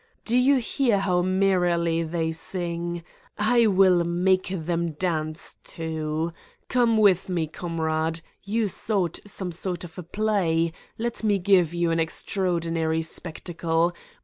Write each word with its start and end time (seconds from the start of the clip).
Do 0.25 0.35
you 0.35 0.55
hear 0.55 0.97
how 1.01 1.21
merrily 1.21 2.01
they 2.01 2.31
sing? 2.31 3.03
I 3.37 3.67
will 3.67 4.03
make 4.03 4.47
them 4.47 4.93
dance, 4.93 5.57
too! 5.63 6.33
Come 6.69 6.97
with 6.97 7.29
me, 7.29 7.45
comrade! 7.45 8.21
You 8.43 8.67
sought 8.67 9.19
some 9.27 9.51
sort 9.51 9.83
of 9.83 9.99
a 9.99 10.03
play 10.03 10.73
let 10.97 11.23
me 11.23 11.37
give 11.37 11.75
you 11.75 11.91
an 11.91 11.99
extraordinary 11.99 13.03
spectacle! 13.03 13.93